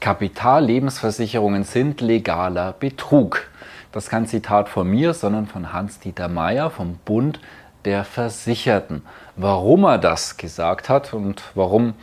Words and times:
Kapitallebensversicherungen 0.00 1.64
sind 1.64 2.00
legaler 2.00 2.72
Betrug. 2.72 3.50
Das 3.92 4.04
ist 4.04 4.10
kein 4.10 4.26
Zitat 4.26 4.68
von 4.68 4.88
mir, 4.88 5.14
sondern 5.14 5.46
von 5.46 5.72
Hans-Dieter 5.72 6.28
Mayer 6.28 6.70
vom 6.70 6.98
Bund 7.04 7.40
der 7.84 8.04
Versicherten. 8.04 9.02
Warum 9.36 9.84
er 9.84 9.98
das 9.98 10.36
gesagt 10.36 10.88
hat 10.88 11.14
und 11.14 11.42
warum 11.54 11.94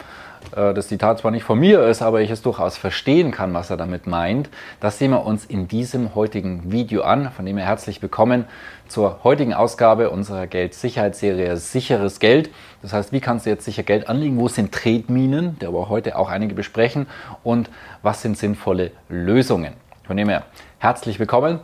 das 0.52 0.88
Zitat 0.88 1.20
zwar 1.20 1.32
nicht 1.32 1.44
von 1.44 1.60
mir 1.60 1.86
ist, 1.88 2.02
aber 2.02 2.22
ich 2.22 2.30
es 2.30 2.42
durchaus 2.42 2.78
verstehen 2.78 3.32
kann, 3.32 3.54
was 3.54 3.70
er 3.70 3.78
damit 3.78 4.08
meint. 4.08 4.50
Das 4.80 4.98
sehen 4.98 5.12
wir 5.12 5.26
uns 5.26 5.46
in 5.46 5.68
diesem 5.68 6.14
heutigen 6.16 6.72
Video 6.72 7.02
an, 7.02 7.32
von 7.32 7.46
dem 7.46 7.58
wir 7.58 7.64
herzlich 7.64 8.02
willkommen 8.02 8.46
zur 8.88 9.24
heutigen 9.24 9.54
Ausgabe 9.54 10.10
unserer 10.10 10.48
Geldsicherheitsserie 10.48 11.58
Sicheres 11.58 12.20
Geld. 12.20 12.50
Das 12.82 12.94
heißt, 12.94 13.12
wie 13.12 13.20
kannst 13.20 13.46
du 13.46 13.50
jetzt 13.50 13.66
sicher 13.66 13.84
Geld 13.84 14.08
anlegen? 14.08 14.40
Wo 14.40 14.48
sind 14.48 14.72
Tretminen, 14.72 15.58
der 15.60 15.74
wir 15.74 15.90
heute 15.90 16.18
auch 16.18 16.30
einige 16.30 16.54
besprechen? 16.54 17.08
Und 17.44 17.70
was 18.04 18.22
sind 18.22 18.38
sinnvolle 18.38 18.92
Lösungen? 19.10 19.74
Von 20.06 20.18
dem 20.18 20.30
her 20.30 20.44
herzlich 20.78 21.20
willkommen. 21.20 21.60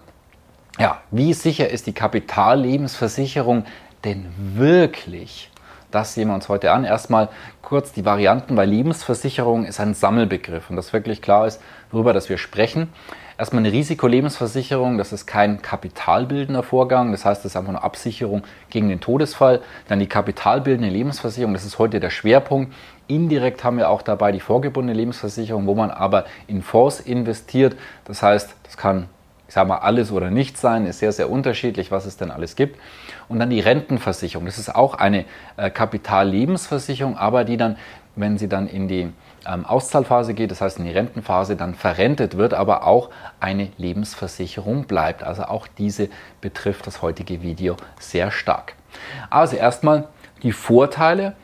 Ja, 0.79 1.01
wie 1.11 1.33
sicher 1.33 1.69
ist 1.69 1.85
die 1.85 1.93
Kapitallebensversicherung 1.93 3.65
denn 4.03 4.33
wirklich? 4.55 5.50
Das 5.91 6.13
sehen 6.13 6.29
wir 6.29 6.35
uns 6.35 6.47
heute 6.49 6.71
an. 6.71 6.85
Erstmal 6.85 7.29
kurz 7.61 7.91
die 7.91 8.05
Varianten, 8.05 8.55
weil 8.55 8.69
Lebensversicherung 8.69 9.65
ist 9.65 9.79
ein 9.79 9.93
Sammelbegriff 9.93 10.69
und 10.69 10.77
das 10.77 10.93
wirklich 10.93 11.21
klar 11.21 11.45
ist, 11.47 11.61
worüber 11.91 12.13
das 12.13 12.29
wir 12.29 12.37
sprechen. 12.37 12.87
Erstmal 13.37 13.63
eine 13.63 13.73
Risikolebensversicherung, 13.73 14.97
das 14.97 15.11
ist 15.11 15.25
kein 15.25 15.61
kapitalbildender 15.61 16.63
Vorgang, 16.63 17.11
das 17.11 17.25
heißt, 17.25 17.43
das 17.43 17.53
ist 17.53 17.55
einfach 17.55 17.69
eine 17.69 17.83
Absicherung 17.83 18.43
gegen 18.69 18.87
den 18.87 18.99
Todesfall. 18.99 19.61
Dann 19.87 19.99
die 19.99 20.07
kapitalbildende 20.07 20.93
Lebensversicherung, 20.93 21.53
das 21.53 21.65
ist 21.65 21.79
heute 21.79 21.99
der 21.99 22.11
Schwerpunkt. 22.11 22.73
Indirekt 23.07 23.63
haben 23.63 23.77
wir 23.77 23.89
auch 23.89 24.03
dabei 24.03 24.31
die 24.31 24.39
vorgebundene 24.39 24.97
Lebensversicherung, 24.97 25.65
wo 25.65 25.75
man 25.75 25.91
aber 25.91 26.25
in 26.47 26.61
Fonds 26.61 26.99
investiert. 26.99 27.75
Das 28.05 28.21
heißt, 28.21 28.53
das 28.63 28.77
kann 28.77 29.07
ich 29.51 29.55
sage 29.55 29.67
mal, 29.67 29.79
alles 29.79 30.13
oder 30.13 30.31
nichts 30.31 30.61
sein, 30.61 30.85
ist 30.85 30.99
sehr, 30.99 31.11
sehr 31.11 31.29
unterschiedlich, 31.29 31.91
was 31.91 32.05
es 32.05 32.15
denn 32.15 32.31
alles 32.31 32.55
gibt. 32.55 32.79
Und 33.27 33.37
dann 33.37 33.49
die 33.49 33.59
Rentenversicherung. 33.59 34.45
Das 34.45 34.57
ist 34.57 34.73
auch 34.73 34.93
eine 34.93 35.25
äh, 35.57 35.69
Kapitallebensversicherung, 35.69 37.17
aber 37.17 37.43
die 37.43 37.57
dann, 37.57 37.75
wenn 38.15 38.37
sie 38.37 38.47
dann 38.47 38.69
in 38.69 38.87
die 38.87 39.11
ähm, 39.45 39.65
Auszahlphase 39.65 40.35
geht, 40.35 40.51
das 40.51 40.61
heißt 40.61 40.79
in 40.79 40.85
die 40.85 40.91
Rentenphase, 40.91 41.57
dann 41.57 41.75
verrentet 41.75 42.37
wird, 42.37 42.53
aber 42.53 42.87
auch 42.87 43.09
eine 43.41 43.67
Lebensversicherung 43.77 44.85
bleibt. 44.85 45.21
Also 45.21 45.43
auch 45.43 45.67
diese 45.67 46.07
betrifft 46.39 46.87
das 46.87 47.01
heutige 47.01 47.41
Video 47.41 47.75
sehr 47.99 48.31
stark. 48.31 48.75
Also 49.29 49.57
erstmal 49.57 50.07
die 50.43 50.53
Vorteile 50.53 51.35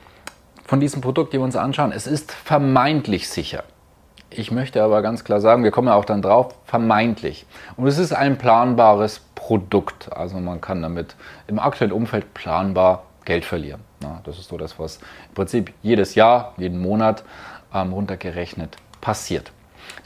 von 0.64 0.80
diesem 0.80 1.02
Produkt, 1.02 1.33
die 1.33 1.39
wir 1.39 1.44
uns 1.44 1.58
anschauen. 1.58 1.92
Es 1.92 2.08
ist 2.08 2.31
vermeintlich 2.31 3.27
sicher. 3.27 3.66
Ich 4.30 4.52
möchte 4.52 4.83
aber 4.83 5.02
ganz 5.02 5.23
klar 5.23 5.39
sagen, 5.39 5.64
wir 5.64 5.72
kommen 5.72 5.88
ja 5.88 5.95
auch 5.95 6.06
dann 6.06 6.22
drauf, 6.22 6.53
vermeintlich. 6.66 7.45
Und 7.78 7.88
es 7.88 7.97
ist 7.97 8.14
ein 8.14 8.38
planbares 8.38 9.22
Produkt. 9.36 10.11
Also 10.11 10.38
man 10.38 10.59
kann 10.59 10.81
damit 10.81 11.16
im 11.47 11.59
aktuellen 11.59 11.94
Umfeld 11.94 12.33
planbar 12.33 13.03
Geld 13.23 13.45
verlieren. 13.45 13.81
Ja, 14.03 14.22
das 14.25 14.38
ist 14.38 14.49
so 14.49 14.58
das, 14.58 14.77
was 14.80 14.98
im 15.30 15.36
Prinzip 15.36 15.73
jedes 15.82 16.15
Jahr, 16.15 16.54
jeden 16.58 16.80
Monat 16.80 17.23
ähm, 17.73 17.93
runtergerechnet 17.93 18.77
passiert. 19.02 19.52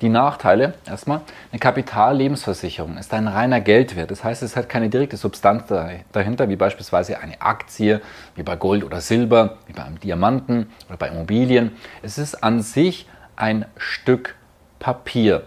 Die 0.01 0.09
Nachteile 0.09 0.75
erstmal, 0.85 1.21
eine 1.51 1.59
Kapitallebensversicherung 1.59 2.97
ist 2.97 3.13
ein 3.13 3.27
reiner 3.27 3.61
Geldwert. 3.61 4.11
Das 4.11 4.23
heißt, 4.23 4.43
es 4.43 4.55
hat 4.55 4.69
keine 4.69 4.89
direkte 4.89 5.17
Substanz 5.17 5.63
dahinter, 6.11 6.49
wie 6.49 6.55
beispielsweise 6.55 7.19
eine 7.19 7.41
Aktie, 7.41 8.01
wie 8.35 8.43
bei 8.43 8.55
Gold 8.55 8.83
oder 8.83 9.01
Silber, 9.01 9.57
wie 9.65 9.73
bei 9.73 9.83
einem 9.83 9.99
Diamanten 9.99 10.69
oder 10.87 10.97
bei 10.97 11.07
Immobilien. 11.07 11.71
Es 12.03 12.19
ist 12.19 12.43
an 12.43 12.61
sich 12.61 13.07
ein 13.41 13.65
Stück 13.75 14.35
Papier 14.77 15.43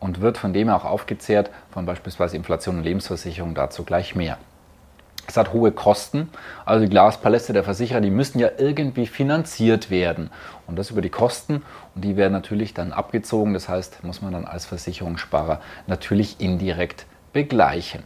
und 0.00 0.20
wird 0.20 0.36
von 0.36 0.52
dem 0.52 0.68
auch 0.68 0.84
aufgezehrt 0.84 1.50
von 1.70 1.86
beispielsweise 1.86 2.36
Inflation 2.36 2.76
und 2.78 2.84
Lebensversicherung, 2.84 3.54
dazu 3.54 3.84
gleich 3.84 4.14
mehr. 4.14 4.36
Es 5.26 5.36
hat 5.36 5.52
hohe 5.52 5.72
Kosten, 5.72 6.28
also 6.64 6.84
die 6.84 6.90
Glaspaläste 6.90 7.52
der 7.52 7.64
Versicherer, 7.64 8.00
die 8.00 8.10
müssen 8.10 8.38
ja 8.38 8.50
irgendwie 8.58 9.06
finanziert 9.06 9.90
werden 9.90 10.30
und 10.66 10.78
das 10.78 10.90
über 10.90 11.02
die 11.02 11.10
Kosten 11.10 11.62
und 11.94 12.02
die 12.02 12.16
werden 12.16 12.32
natürlich 12.32 12.74
dann 12.74 12.92
abgezogen, 12.92 13.54
das 13.54 13.68
heißt, 13.68 14.04
muss 14.04 14.22
man 14.22 14.32
dann 14.32 14.44
als 14.44 14.66
Versicherungssparer 14.66 15.60
natürlich 15.86 16.40
indirekt 16.40 17.06
begleichen. 17.32 18.04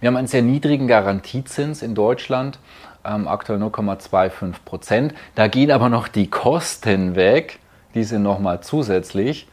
Wir 0.00 0.08
haben 0.08 0.16
einen 0.16 0.26
sehr 0.26 0.42
niedrigen 0.42 0.88
Garantiezins 0.88 1.80
in 1.80 1.94
Deutschland, 1.94 2.58
ähm, 3.04 3.28
aktuell 3.28 3.62
0,25 3.62 4.54
Prozent. 4.64 5.14
Da 5.34 5.46
gehen 5.48 5.70
aber 5.70 5.88
noch 5.88 6.08
die 6.08 6.28
Kosten 6.28 7.14
weg 7.14 7.60
diese 7.94 8.18
nochmal 8.18 8.60
zusätzlich. 8.60 9.48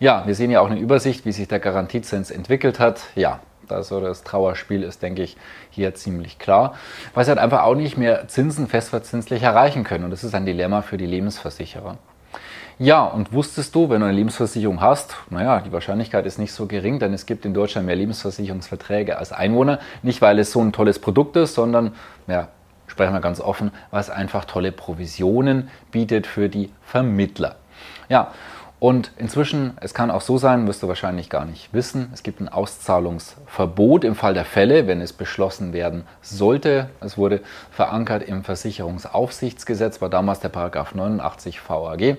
Ja, 0.00 0.26
wir 0.26 0.34
sehen 0.34 0.50
ja 0.50 0.60
auch 0.60 0.70
eine 0.70 0.80
Übersicht, 0.80 1.24
wie 1.24 1.32
sich 1.32 1.48
der 1.48 1.60
Garantiezins 1.60 2.30
entwickelt 2.30 2.80
hat. 2.80 3.00
Ja, 3.14 3.40
also 3.68 4.00
das 4.00 4.24
Trauerspiel 4.24 4.82
ist, 4.82 5.02
denke 5.02 5.22
ich, 5.22 5.36
hier 5.70 5.94
ziemlich 5.94 6.38
klar, 6.38 6.74
weil 7.14 7.24
sie 7.24 7.30
halt 7.30 7.38
einfach 7.38 7.62
auch 7.62 7.74
nicht 7.74 7.96
mehr 7.96 8.28
Zinsen 8.28 8.66
festverzinslich 8.66 9.42
erreichen 9.42 9.84
können. 9.84 10.04
Und 10.04 10.10
das 10.10 10.24
ist 10.24 10.34
ein 10.34 10.46
Dilemma 10.46 10.82
für 10.82 10.96
die 10.96 11.06
Lebensversicherer. 11.06 11.98
Ja, 12.78 13.04
und 13.04 13.32
wusstest 13.32 13.72
du, 13.76 13.88
wenn 13.88 14.00
du 14.00 14.06
eine 14.06 14.16
Lebensversicherung 14.16 14.80
hast, 14.80 15.16
naja, 15.30 15.60
die 15.60 15.70
Wahrscheinlichkeit 15.70 16.26
ist 16.26 16.40
nicht 16.40 16.52
so 16.52 16.66
gering, 16.66 16.98
denn 16.98 17.14
es 17.14 17.24
gibt 17.24 17.44
in 17.44 17.54
Deutschland 17.54 17.86
mehr 17.86 17.94
Lebensversicherungsverträge 17.94 19.16
als 19.16 19.30
Einwohner. 19.30 19.78
Nicht, 20.02 20.20
weil 20.20 20.40
es 20.40 20.50
so 20.50 20.60
ein 20.60 20.72
tolles 20.72 20.98
Produkt 20.98 21.36
ist, 21.36 21.54
sondern, 21.54 21.94
ja, 22.26 22.48
sprechen 22.88 23.12
wir 23.12 23.20
ganz 23.20 23.40
offen, 23.40 23.70
weil 23.92 24.00
es 24.00 24.10
einfach 24.10 24.44
tolle 24.44 24.72
Provisionen 24.72 25.70
bietet 25.92 26.26
für 26.26 26.48
die 26.48 26.70
Vermittler. 26.82 27.56
Ja, 28.08 28.32
und 28.80 29.12
inzwischen, 29.16 29.78
es 29.80 29.94
kann 29.94 30.10
auch 30.10 30.20
so 30.20 30.36
sein, 30.36 30.66
wirst 30.66 30.82
du 30.82 30.88
wahrscheinlich 30.88 31.30
gar 31.30 31.46
nicht 31.46 31.72
wissen, 31.72 32.10
es 32.12 32.22
gibt 32.22 32.40
ein 32.40 32.50
Auszahlungsverbot 32.50 34.04
im 34.04 34.14
Fall 34.14 34.34
der 34.34 34.44
Fälle, 34.44 34.86
wenn 34.86 35.00
es 35.00 35.14
beschlossen 35.14 35.72
werden 35.72 36.04
sollte. 36.20 36.90
Es 37.00 37.16
wurde 37.16 37.40
verankert 37.70 38.24
im 38.24 38.44
Versicherungsaufsichtsgesetz, 38.44 40.02
war 40.02 40.10
damals 40.10 40.40
der 40.40 40.50
Paragraph 40.50 40.94
89 40.94 41.60
VAG. 41.66 42.18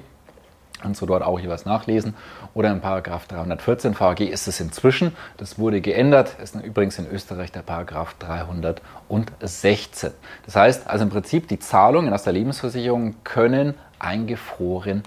Kannst 0.82 1.02
du 1.02 1.06
dort 1.06 1.24
auch 1.24 1.40
jeweils 1.40 1.66
nachlesen. 1.66 2.16
Oder 2.54 2.72
im 2.72 2.82
Paragraph 2.82 3.28
314 3.28 4.00
VAG 4.00 4.22
ist 4.22 4.48
es 4.48 4.60
inzwischen. 4.60 5.16
Das 5.38 5.58
wurde 5.58 5.82
geändert. 5.82 6.36
Ist 6.42 6.56
übrigens 6.56 7.00
in 7.00 7.08
Österreich 7.10 7.52
der 7.52 7.62
Paragraph 7.62 8.16
316. 8.20 10.12
Das 10.46 10.56
heißt 10.56 10.88
also 10.88 11.04
im 11.04 11.10
Prinzip, 11.12 11.48
die 11.48 11.60
Zahlungen 11.60 12.14
aus 12.14 12.24
der 12.24 12.34
Lebensversicherung 12.34 13.16
können 13.24 13.76
eingefroren 14.06 15.04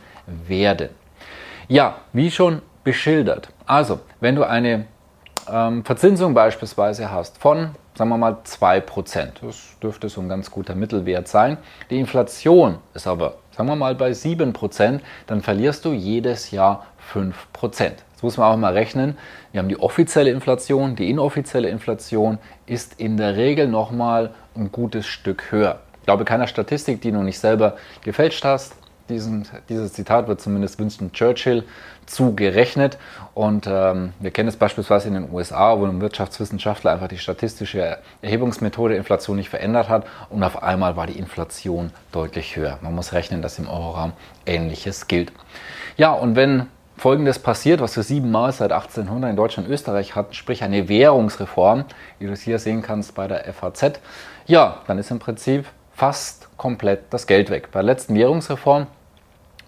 werden. 0.46 0.90
Ja, 1.68 1.96
wie 2.12 2.30
schon 2.30 2.62
beschildert. 2.84 3.48
Also, 3.66 4.00
wenn 4.20 4.34
du 4.34 4.44
eine 4.44 4.86
ähm, 5.50 5.84
Verzinsung 5.84 6.34
beispielsweise 6.34 7.10
hast 7.10 7.38
von, 7.38 7.74
sagen 7.94 8.10
wir 8.10 8.16
mal, 8.16 8.38
2%, 8.44 9.28
das 9.42 9.78
dürfte 9.82 10.08
so 10.08 10.20
ein 10.20 10.28
ganz 10.28 10.50
guter 10.50 10.74
Mittelwert 10.74 11.28
sein, 11.28 11.58
die 11.90 11.98
Inflation 11.98 12.78
ist 12.94 13.06
aber, 13.06 13.34
sagen 13.56 13.68
wir 13.68 13.76
mal, 13.76 13.94
bei 13.94 14.10
7%, 14.10 15.00
dann 15.26 15.42
verlierst 15.42 15.84
du 15.84 15.92
jedes 15.92 16.50
Jahr 16.50 16.86
5%. 17.12 17.32
Jetzt 18.18 18.22
muss 18.22 18.36
man 18.36 18.52
auch 18.52 18.56
mal 18.56 18.72
rechnen, 18.72 19.16
wir 19.52 19.60
haben 19.60 19.68
die 19.68 19.78
offizielle 19.78 20.30
Inflation, 20.30 20.96
die 20.96 21.10
inoffizielle 21.10 21.68
Inflation 21.68 22.38
ist 22.66 22.98
in 22.98 23.16
der 23.16 23.36
Regel 23.36 23.68
nochmal 23.68 24.30
ein 24.56 24.72
gutes 24.72 25.06
Stück 25.06 25.52
höher. 25.52 25.80
Ich 26.00 26.06
glaube, 26.06 26.24
keiner 26.24 26.46
Statistik, 26.46 27.00
die 27.00 27.12
du 27.12 27.22
nicht 27.22 27.38
selber 27.38 27.76
gefälscht 28.02 28.44
hast, 28.44 28.74
diesen, 29.08 29.46
dieses 29.68 29.92
Zitat 29.92 30.28
wird 30.28 30.40
zumindest 30.40 30.78
Winston 30.78 31.12
Churchill 31.12 31.64
zugerechnet. 32.06 32.98
Und 33.34 33.66
ähm, 33.66 34.12
wir 34.20 34.30
kennen 34.30 34.48
es 34.48 34.56
beispielsweise 34.56 35.08
in 35.08 35.14
den 35.14 35.32
USA, 35.32 35.78
wo 35.78 35.84
ein 35.86 36.00
Wirtschaftswissenschaftler 36.00 36.92
einfach 36.92 37.08
die 37.08 37.18
statistische 37.18 37.98
Erhebungsmethode 38.22 38.96
Inflation 38.96 39.36
nicht 39.36 39.48
verändert 39.48 39.88
hat 39.88 40.06
und 40.30 40.42
auf 40.42 40.62
einmal 40.62 40.96
war 40.96 41.06
die 41.06 41.18
Inflation 41.18 41.90
deutlich 42.12 42.56
höher. 42.56 42.78
Man 42.82 42.94
muss 42.94 43.12
rechnen, 43.12 43.42
dass 43.42 43.58
im 43.58 43.68
Euroraum 43.68 44.12
Ähnliches 44.46 45.08
gilt. 45.08 45.32
Ja, 45.96 46.12
und 46.12 46.36
wenn 46.36 46.66
Folgendes 46.96 47.38
passiert, 47.38 47.80
was 47.80 47.94
wir 47.94 48.02
siebenmal 48.02 48.52
seit 48.52 48.72
1800 48.72 49.30
in 49.30 49.36
Deutschland 49.36 49.68
und 49.68 49.74
Österreich 49.74 50.16
hatten, 50.16 50.34
sprich 50.34 50.64
eine 50.64 50.88
Währungsreform, 50.88 51.84
wie 52.18 52.26
du 52.26 52.32
es 52.32 52.42
hier 52.42 52.58
sehen 52.58 52.82
kannst 52.82 53.14
bei 53.14 53.28
der 53.28 53.52
FAZ, 53.52 54.00
ja, 54.46 54.80
dann 54.86 54.98
ist 54.98 55.10
im 55.10 55.20
Prinzip 55.20 55.66
fast 55.94 56.48
komplett 56.56 57.04
das 57.10 57.26
Geld 57.26 57.50
weg. 57.50 57.68
Bei 57.70 57.80
der 57.80 57.84
letzten 57.84 58.14
Währungsreform 58.14 58.86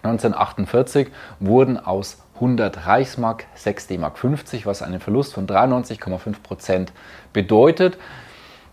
1948 0.02 1.08
wurden 1.38 1.78
aus 1.78 2.22
100 2.36 2.86
Reichsmark 2.86 3.44
6 3.54 3.88
D-Mark 3.88 4.18
50, 4.18 4.64
was 4.66 4.82
einen 4.82 5.00
Verlust 5.00 5.34
von 5.34 5.46
93,5 5.46 6.42
Prozent 6.42 6.92
bedeutet, 7.32 7.98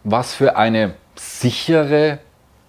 was 0.04 0.34
für 0.34 0.56
eine 0.56 0.94
sichere, 1.16 2.20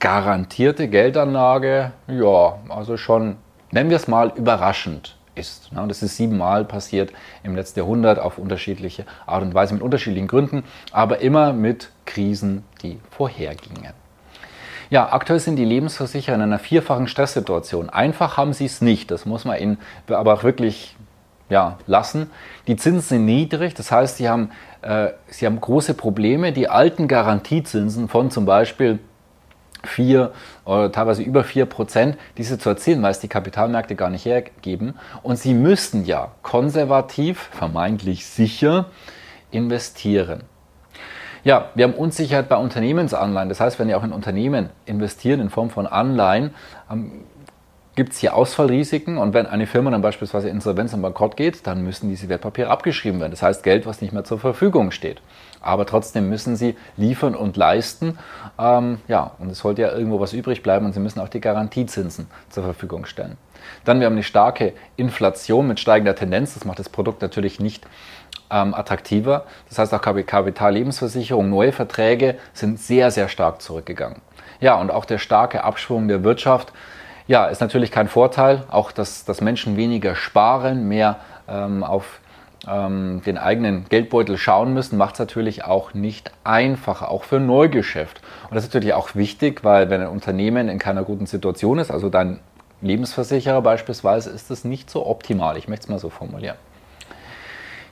garantierte 0.01 0.89
Geldanlage, 0.89 1.93
ja, 2.09 2.59
also 2.69 2.97
schon, 2.97 3.37
nennen 3.71 3.91
wir 3.91 3.97
es 3.97 4.09
mal, 4.09 4.33
überraschend 4.35 5.17
ist. 5.35 5.71
Das 5.73 6.03
ist 6.03 6.17
siebenmal 6.17 6.65
passiert 6.65 7.13
im 7.45 7.55
letzten 7.55 7.81
Jahrhundert 7.81 8.19
auf 8.19 8.39
unterschiedliche 8.39 9.05
Art 9.27 9.43
und 9.43 9.55
Weise, 9.55 9.75
mit 9.75 9.83
unterschiedlichen 9.83 10.27
Gründen, 10.27 10.65
aber 10.91 11.21
immer 11.21 11.53
mit 11.53 11.91
Krisen, 12.07 12.65
die 12.83 13.01
vorhergingen. 13.11 13.93
Ja, 14.91 15.13
aktuell 15.13 15.39
sind 15.39 15.57
die 15.57 15.65
Lebensversicherer 15.65 16.35
in 16.35 16.43
einer 16.43 16.59
vierfachen 16.59 17.09
Stresssituation. 17.09 17.91
Einfach 17.91 18.37
haben 18.39 18.55
sie 18.55 18.65
es 18.65 18.81
nicht, 18.81 19.11
das 19.11 19.27
muss 19.27 19.45
man 19.45 19.59
ihnen 19.59 19.79
aber 20.09 20.33
auch 20.33 20.45
wirklich 20.45 20.97
ja, 21.51 21.79
lassen. 21.87 22.31
Die 22.67 22.77
Zinsen 22.77 23.03
sind 23.03 23.25
niedrig, 23.25 23.75
das 23.75 23.91
heißt, 23.91 24.17
sie 24.17 24.29
haben, 24.29 24.51
äh, 24.83 25.09
sie 25.29 25.47
haben 25.47 25.61
große 25.61 25.95
Probleme. 25.95 26.53
Die 26.53 26.69
alten 26.69 27.09
Garantiezinsen 27.09 28.09
von 28.09 28.31
zum 28.31 28.47
Beispiel 28.47 28.99
4 29.85 30.33
oder 30.65 30.91
teilweise 30.91 31.23
über 31.23 31.45
4 31.45 31.67
Prozent, 31.67 32.19
diese 32.37 32.59
zu 32.59 32.69
erzielen, 32.69 33.03
weil 33.03 33.13
es 33.13 33.21
die 33.21 33.29
Kapitalmärkte 33.29 33.95
gar 33.95 34.11
nicht 34.11 34.25
hergeben. 34.25 34.95
Und 35.23 35.39
sie 35.39 35.55
müssten 35.55 36.05
ja 36.05 36.33
konservativ, 36.43 37.51
vermeintlich 37.53 38.27
sicher 38.27 38.87
investieren. 39.51 40.43
Ja, 41.49 41.71
wir 41.75 41.85
haben 41.85 41.95
Unsicherheit 41.95 42.51
bei 42.51 42.57
Unternehmensanleihen. 42.57 43.49
Das 43.49 43.59
heißt, 43.59 43.79
wenn 43.79 43.89
ihr 43.89 43.97
auch 43.97 44.05
in 44.05 44.13
Unternehmen 44.13 44.69
investieren 44.85 45.41
in 45.41 45.49
Form 45.49 45.71
von 45.71 45.87
Anleihen, 45.87 46.51
ähm, 46.91 47.25
gibt 47.97 48.13
es 48.13 48.19
hier 48.19 48.35
Ausfallrisiken 48.35 49.17
und 49.17 49.33
wenn 49.33 49.47
eine 49.47 49.67
Firma 49.67 49.91
dann 49.91 50.03
beispielsweise 50.03 50.51
Insolvenz 50.51 50.93
und 50.93 51.01
Bankrott 51.01 51.39
geht, 51.39 51.67
dann 51.67 51.83
müssen 51.83 52.11
diese 52.11 52.29
Wertpapiere 52.29 52.69
abgeschrieben 52.69 53.19
werden. 53.19 53.31
Das 53.31 53.41
heißt 53.41 53.63
Geld, 53.63 53.87
was 53.87 54.03
nicht 54.03 54.13
mehr 54.13 54.25
zur 54.25 54.39
Verfügung 54.39 54.91
steht. 54.91 55.23
Aber 55.63 55.87
trotzdem 55.87 56.29
müssen 56.29 56.55
sie 56.55 56.77
liefern 56.99 57.35
und 57.35 57.57
leisten. 57.57 58.19
Ähm, 58.59 58.99
ja, 59.09 59.31
und 59.39 59.51
es 59.51 59.61
sollte 59.61 59.81
ja 59.81 59.93
irgendwo 59.93 60.21
was 60.21 60.35
übrig 60.35 60.63
bleiben 60.63 60.85
und 60.85 60.93
sie 60.93 61.01
müssen 61.01 61.19
auch 61.19 61.31
die 61.31 61.41
Garantiezinsen 61.41 62.27
zur 62.51 62.63
Verfügung 62.63 63.07
stellen. 63.07 63.39
Dann 63.87 64.01
wir 64.01 64.07
haben 64.07 64.15
eine 64.15 64.23
starke 64.23 64.75
Inflation 64.97 65.67
mit 65.67 65.81
steigender 65.81 66.15
Tendenz. 66.15 66.53
Das 66.53 66.67
macht 66.67 66.79
das 66.79 66.91
Produkt 66.91 67.23
natürlich 67.23 67.59
nicht 67.59 67.87
ähm, 68.51 68.75
attraktiver. 68.75 69.45
Das 69.69 69.79
heißt 69.79 69.95
auch 69.95 70.03
Kapitallebensversicherung, 70.03 71.49
neue 71.51 71.73
Verträge 71.73 72.37
sind 72.53 72.79
sehr, 72.81 73.11
sehr 73.11 73.29
stark 73.29 73.63
zurückgegangen. 73.63 74.21
Ja, 74.61 74.75
und 74.75 74.91
auch 74.91 75.05
der 75.05 75.19
starke 75.19 75.65
Abschwung 75.65 76.09
der 76.09 76.25
Wirtschaft, 76.25 76.73
ja, 77.27 77.47
ist 77.47 77.61
natürlich 77.61 77.93
kein 77.93 78.09
Vorteil. 78.09 78.65
Auch, 78.71 78.91
dass, 78.91 79.25
dass 79.25 79.41
Menschen 79.41 79.77
weniger 79.77 80.15
sparen, 80.15 80.89
mehr 80.89 81.17
ähm, 81.49 81.85
auf 81.85 82.21
ähm, 82.67 83.23
den 83.25 83.39
eigenen 83.39 83.85
Geldbeutel 83.89 84.37
schauen 84.37 84.75
müssen, 84.75 84.97
macht 84.97 85.15
es 85.15 85.19
natürlich 85.21 85.65
auch 85.65 85.95
nicht 85.95 86.33
einfacher, 86.43 87.11
auch 87.11 87.25
für 87.25 87.39
Neugeschäft. 87.39 88.21
Und 88.49 88.57
das 88.57 88.65
ist 88.65 88.75
natürlich 88.75 88.95
auch 88.95 89.15
wichtig, 89.15 89.63
weil 89.63 89.91
wenn 89.91 90.01
ein 90.01 90.09
Unternehmen 90.09 90.69
in 90.69 90.79
keiner 90.79 91.05
guten 91.05 91.27
Situation 91.27 91.79
ist, 91.79 91.91
also 91.91 92.09
dein 92.09 92.41
Lebensversicherer 92.81 93.61
beispielsweise, 93.63 94.31
ist 94.31 94.51
das 94.51 94.65
nicht 94.65 94.91
so 94.91 95.07
optimal. 95.07 95.57
Ich 95.57 95.69
möchte 95.69 95.85
es 95.85 95.89
mal 95.89 95.99
so 95.99 96.11
formulieren. 96.11 96.57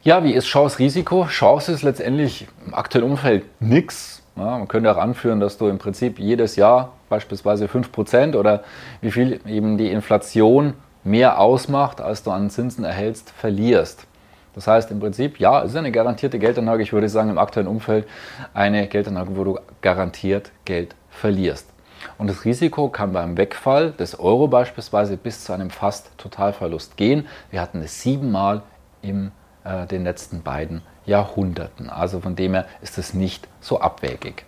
Ja, 0.07 0.23
wie 0.23 0.35
ist 0.35 0.47
Chance 0.47 0.79
Risiko? 0.79 1.27
Chance 1.27 1.73
ist 1.73 1.83
letztendlich 1.83 2.47
im 2.65 2.75
aktuellen 2.75 3.11
Umfeld 3.11 3.45
nichts. 3.61 4.23
Ja, 4.37 4.57
man 4.57 4.69
könnte 4.69 4.93
auch 4.93 4.99
anführen, 4.99 5.41
dass 5.41 5.59
du 5.59 5.67
im 5.67 5.79
Prinzip 5.79 6.21
jedes 6.21 6.55
Jahr 6.55 6.93
beispielsweise 7.09 7.67
5% 7.67 8.37
oder 8.37 8.63
wie 9.01 9.11
viel 9.11 9.41
eben 9.49 9.77
die 9.77 9.91
Inflation 9.91 10.75
mehr 11.03 11.41
ausmacht, 11.41 12.01
als 12.01 12.23
du 12.23 12.31
an 12.31 12.51
Zinsen 12.51 12.85
erhältst, 12.85 13.31
verlierst. 13.31 14.07
Das 14.55 14.69
heißt 14.69 14.93
im 14.93 15.01
Prinzip, 15.01 15.41
ja, 15.41 15.65
es 15.65 15.73
ist 15.73 15.77
eine 15.77 15.91
garantierte 15.91 16.39
Geldanlage. 16.39 16.85
Ich 16.85 16.93
würde 16.93 17.09
sagen, 17.09 17.31
im 17.31 17.39
aktuellen 17.39 17.67
Umfeld 17.67 18.07
eine 18.55 18.87
Geldanlage, 18.87 19.37
wo 19.37 19.43
du 19.43 19.59
garantiert 19.83 20.53
Geld 20.65 20.95
verlierst. 21.11 21.69
Und 22.17 22.31
das 22.31 22.45
Risiko 22.45 22.91
kann 22.91 23.13
beim 23.13 23.37
Wegfall 23.37 23.91
des 23.91 24.21
Euro 24.21 24.47
beispielsweise 24.47 25.17
bis 25.17 25.43
zu 25.43 25.53
einem 25.53 25.71
fast 25.71 26.17
Totalverlust 26.17 26.97
gehen. 26.97 27.27
Wir 27.51 27.61
hatten 27.61 27.83
es 27.83 28.03
siebenmal 28.03 28.63
im 29.03 29.33
äh, 29.67 29.87
den 29.87 30.05
letzten 30.05 30.43
beiden 30.43 30.83
Jahrhunderten. 31.05 31.91
Also 31.91 32.21
von 32.21 32.37
dem 32.37 32.55
her 32.55 32.67
ist 32.83 32.99
es 32.99 33.15
nicht 33.15 33.49
so 33.61 33.81
abwegig. 33.81 34.45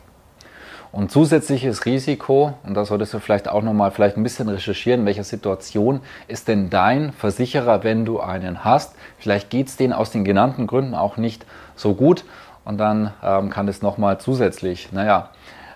Und 0.90 1.10
zusätzliches 1.10 1.84
Risiko, 1.84 2.54
und 2.64 2.74
da 2.74 2.84
solltest 2.84 3.12
du 3.12 3.18
vielleicht 3.18 3.48
auch 3.48 3.62
nochmal 3.62 3.90
vielleicht 3.90 4.16
ein 4.16 4.22
bisschen 4.22 4.48
recherchieren, 4.48 5.04
welcher 5.04 5.24
Situation 5.24 6.00
ist 6.28 6.48
denn 6.48 6.70
dein 6.70 7.12
Versicherer, 7.12 7.84
wenn 7.84 8.06
du 8.06 8.20
einen 8.20 8.64
hast. 8.64 8.94
Vielleicht 9.18 9.50
geht 9.50 9.68
es 9.68 9.76
denen 9.76 9.92
aus 9.92 10.10
den 10.10 10.24
genannten 10.24 10.66
Gründen 10.66 10.94
auch 10.94 11.18
nicht 11.18 11.44
so 11.76 11.94
gut 11.94 12.24
und 12.64 12.78
dann 12.78 13.12
ähm, 13.22 13.50
kann 13.50 13.68
es 13.68 13.82
nochmal 13.82 14.18
zusätzlich, 14.18 14.90
naja, 14.92 15.30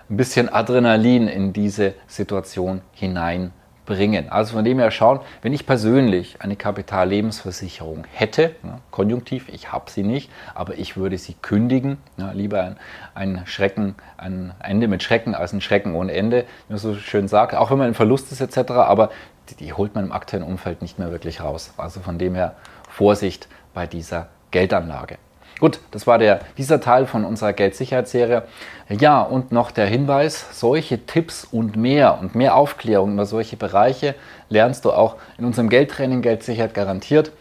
ein 0.09 0.17
bisschen 0.17 0.51
Adrenalin 0.51 1.27
in 1.27 1.53
diese 1.53 1.93
Situation 2.07 2.81
hinein 2.93 3.51
bringen. 3.85 4.29
Also 4.29 4.55
von 4.55 4.65
dem 4.65 4.79
her 4.79 4.91
schauen, 4.91 5.19
wenn 5.41 5.53
ich 5.53 5.65
persönlich 5.65 6.41
eine 6.41 6.55
Kapitallebensversicherung 6.55 8.05
hätte, 8.11 8.55
ne, 8.63 8.79
konjunktiv, 8.91 9.49
ich 9.49 9.71
habe 9.71 9.89
sie 9.89 10.03
nicht, 10.03 10.31
aber 10.55 10.77
ich 10.77 10.97
würde 10.97 11.17
sie 11.17 11.35
kündigen, 11.41 11.97
ne, 12.17 12.31
lieber 12.33 12.61
ein, 12.63 12.77
ein, 13.13 13.41
Schrecken, 13.45 13.95
ein 14.17 14.53
Ende 14.59 14.87
mit 14.87 15.03
Schrecken 15.03 15.35
als 15.35 15.53
ein 15.53 15.61
Schrecken 15.61 15.95
ohne 15.95 16.13
Ende, 16.13 16.45
wie 16.67 16.73
man 16.73 16.79
so 16.79 16.95
schön 16.95 17.27
sagt, 17.27 17.55
auch 17.55 17.71
wenn 17.71 17.77
man 17.77 17.89
im 17.89 17.95
Verlust 17.95 18.31
ist 18.31 18.41
etc., 18.41 18.71
aber 18.71 19.09
die, 19.49 19.55
die 19.55 19.73
holt 19.73 19.95
man 19.95 20.05
im 20.05 20.11
aktuellen 20.11 20.45
Umfeld 20.45 20.81
nicht 20.81 20.99
mehr 20.99 21.11
wirklich 21.11 21.41
raus. 21.41 21.73
Also 21.77 21.99
von 21.99 22.17
dem 22.17 22.35
her 22.35 22.55
Vorsicht 22.89 23.47
bei 23.73 23.87
dieser 23.87 24.27
Geldanlage. 24.51 25.17
Gut, 25.59 25.79
das 25.91 26.07
war 26.07 26.17
der, 26.17 26.41
dieser 26.57 26.81
Teil 26.81 27.05
von 27.05 27.23
unserer 27.25 27.53
Geldsicherheitsserie. 27.53 28.43
Ja, 28.89 29.21
und 29.21 29.51
noch 29.51 29.71
der 29.71 29.85
Hinweis, 29.85 30.47
solche 30.51 31.05
Tipps 31.05 31.45
und 31.45 31.75
mehr 31.75 32.19
und 32.19 32.35
mehr 32.35 32.55
Aufklärung 32.55 33.13
über 33.13 33.25
solche 33.25 33.55
Bereiche 33.55 34.15
lernst 34.49 34.83
du 34.85 34.91
auch 34.91 35.15
in 35.37 35.45
unserem 35.45 35.69
Geldtraining 35.69 36.21
Geldsicherheit 36.21 36.73
garantiert. 36.73 37.31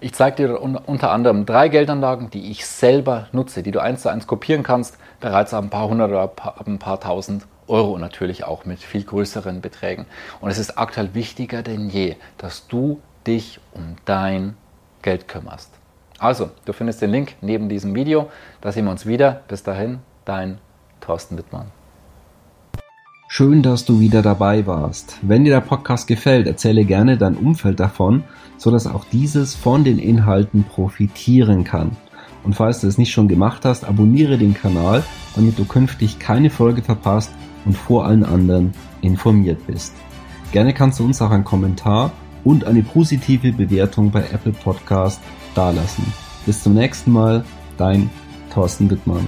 Ich 0.00 0.14
zeige 0.14 0.48
dir 0.48 0.60
unter 0.60 1.10
anderem 1.10 1.44
drei 1.46 1.68
Geldanlagen, 1.68 2.30
die 2.30 2.50
ich 2.50 2.66
selber 2.66 3.28
nutze, 3.32 3.62
die 3.62 3.70
du 3.70 3.80
eins 3.80 4.02
zu 4.02 4.08
eins 4.08 4.26
kopieren 4.26 4.62
kannst, 4.62 4.96
bereits 5.20 5.54
ab 5.54 5.64
ein 5.64 5.70
paar 5.70 5.88
hundert 5.88 6.10
oder 6.10 6.22
ab 6.22 6.64
ein 6.66 6.78
paar 6.78 7.00
tausend 7.00 7.46
Euro 7.68 7.92
und 7.92 8.00
natürlich 8.00 8.44
auch 8.44 8.64
mit 8.64 8.80
viel 8.80 9.04
größeren 9.04 9.60
Beträgen. 9.60 10.06
Und 10.40 10.50
es 10.50 10.58
ist 10.58 10.78
aktuell 10.78 11.14
wichtiger 11.14 11.62
denn 11.62 11.90
je, 11.90 12.16
dass 12.38 12.66
du 12.66 13.00
dich 13.26 13.60
um 13.72 13.96
dein 14.04 14.56
Geld 15.02 15.28
kümmerst. 15.28 15.77
Also, 16.18 16.50
du 16.64 16.72
findest 16.72 17.00
den 17.00 17.10
Link 17.10 17.36
neben 17.40 17.68
diesem 17.68 17.94
Video. 17.94 18.28
Da 18.60 18.72
sehen 18.72 18.86
wir 18.86 18.90
uns 18.90 19.06
wieder. 19.06 19.42
Bis 19.46 19.62
dahin, 19.62 20.00
dein 20.24 20.58
Thorsten 21.00 21.38
Wittmann. 21.38 21.66
Schön, 23.28 23.62
dass 23.62 23.84
du 23.84 24.00
wieder 24.00 24.20
dabei 24.20 24.66
warst. 24.66 25.18
Wenn 25.22 25.44
dir 25.44 25.52
der 25.52 25.60
Podcast 25.60 26.08
gefällt, 26.08 26.48
erzähle 26.48 26.84
gerne 26.84 27.18
dein 27.18 27.36
Umfeld 27.36 27.78
davon, 27.78 28.24
sodass 28.56 28.88
auch 28.88 29.04
dieses 29.04 29.54
von 29.54 29.84
den 29.84 29.98
Inhalten 29.98 30.64
profitieren 30.64 31.62
kann. 31.62 31.96
Und 32.42 32.54
falls 32.54 32.80
du 32.80 32.88
es 32.88 32.98
nicht 32.98 33.12
schon 33.12 33.28
gemacht 33.28 33.64
hast, 33.64 33.84
abonniere 33.84 34.38
den 34.38 34.54
Kanal, 34.54 35.04
damit 35.36 35.58
du 35.58 35.66
künftig 35.66 36.18
keine 36.18 36.50
Folge 36.50 36.82
verpasst 36.82 37.30
und 37.64 37.76
vor 37.76 38.06
allen 38.06 38.24
anderen 38.24 38.72
informiert 39.02 39.66
bist. 39.68 39.94
Gerne 40.50 40.74
kannst 40.74 40.98
du 40.98 41.04
uns 41.04 41.22
auch 41.22 41.30
einen 41.30 41.44
Kommentar 41.44 42.10
und 42.42 42.64
eine 42.64 42.82
positive 42.82 43.52
Bewertung 43.52 44.10
bei 44.10 44.20
Apple 44.32 44.52
Podcast 44.52 45.20
dalassen. 45.58 46.04
Bis 46.46 46.62
zum 46.62 46.74
nächsten 46.74 47.10
Mal, 47.10 47.44
dein 47.76 48.08
Thorsten 48.54 48.88
Wittmann. 48.88 49.26